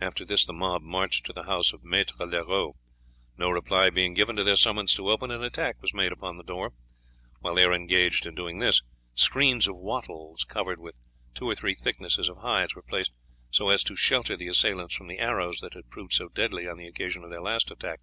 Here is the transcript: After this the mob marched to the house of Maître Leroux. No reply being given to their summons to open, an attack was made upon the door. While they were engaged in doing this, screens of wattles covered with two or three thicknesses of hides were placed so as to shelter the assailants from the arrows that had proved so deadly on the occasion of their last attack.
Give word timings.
After 0.00 0.24
this 0.24 0.46
the 0.46 0.52
mob 0.52 0.82
marched 0.82 1.26
to 1.26 1.32
the 1.32 1.42
house 1.42 1.72
of 1.72 1.82
Maître 1.82 2.16
Leroux. 2.20 2.74
No 3.36 3.50
reply 3.50 3.90
being 3.90 4.14
given 4.14 4.36
to 4.36 4.44
their 4.44 4.54
summons 4.54 4.94
to 4.94 5.08
open, 5.10 5.32
an 5.32 5.42
attack 5.42 5.82
was 5.82 5.92
made 5.92 6.12
upon 6.12 6.36
the 6.36 6.44
door. 6.44 6.74
While 7.40 7.56
they 7.56 7.66
were 7.66 7.74
engaged 7.74 8.24
in 8.24 8.36
doing 8.36 8.60
this, 8.60 8.82
screens 9.16 9.66
of 9.66 9.74
wattles 9.76 10.44
covered 10.44 10.78
with 10.78 10.96
two 11.34 11.50
or 11.50 11.56
three 11.56 11.74
thicknesses 11.74 12.28
of 12.28 12.36
hides 12.36 12.76
were 12.76 12.82
placed 12.82 13.10
so 13.50 13.70
as 13.70 13.82
to 13.82 13.96
shelter 13.96 14.36
the 14.36 14.46
assailants 14.46 14.94
from 14.94 15.08
the 15.08 15.18
arrows 15.18 15.58
that 15.58 15.74
had 15.74 15.90
proved 15.90 16.12
so 16.12 16.28
deadly 16.28 16.68
on 16.68 16.76
the 16.76 16.86
occasion 16.86 17.24
of 17.24 17.30
their 17.30 17.42
last 17.42 17.72
attack. 17.72 17.98